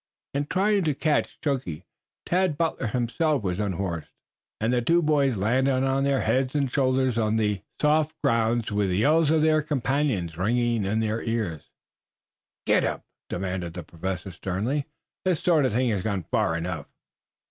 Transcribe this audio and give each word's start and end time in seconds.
In 0.33 0.47
trying 0.47 0.83
to 0.85 0.95
catch 0.95 1.39
Chunky, 1.41 1.85
Tad 2.25 2.57
Butler 2.57 2.85
was 2.87 2.93
himself 2.93 3.43
unhorsed, 3.45 4.09
and 4.59 4.73
the 4.73 4.81
two 4.81 5.03
boys 5.03 5.37
landed 5.37 5.83
on 5.83 6.03
their 6.03 6.21
heads 6.21 6.55
and 6.55 6.71
shoulders 6.71 7.19
on 7.19 7.35
the 7.35 7.61
soft 7.79 8.19
ground 8.23 8.67
with 8.71 8.89
the 8.89 8.97
yells 8.97 9.29
of 9.29 9.43
their 9.43 9.61
companions 9.61 10.39
ringing 10.39 10.85
in 10.85 11.01
their 11.01 11.21
ears. 11.21 11.69
"Get 12.65 12.83
up!" 12.83 13.05
commanded 13.29 13.75
the 13.75 13.83
Professor 13.83 14.31
sternly. 14.31 14.87
"This 15.23 15.39
sort 15.43 15.65
of 15.67 15.73
thing 15.73 15.91
has 15.91 16.01
gone 16.01 16.23
far 16.23 16.57
enough." 16.57 16.87